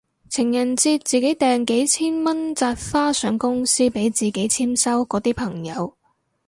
[0.31, 5.95] 情人節自己訂幾千蚊紮花上公司俾自己簽收嗰啲朋友